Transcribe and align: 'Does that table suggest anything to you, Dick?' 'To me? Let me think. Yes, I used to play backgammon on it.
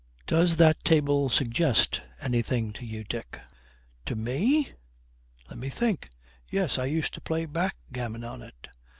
'Does 0.25 0.55
that 0.57 0.83
table 0.83 1.29
suggest 1.29 2.01
anything 2.21 2.73
to 2.73 2.83
you, 2.87 3.03
Dick?' 3.03 3.39
'To 4.05 4.15
me? 4.15 4.67
Let 5.47 5.59
me 5.59 5.69
think. 5.69 6.09
Yes, 6.49 6.79
I 6.79 6.85
used 6.85 7.13
to 7.13 7.21
play 7.21 7.45
backgammon 7.45 8.23
on 8.23 8.41
it. 8.41 8.69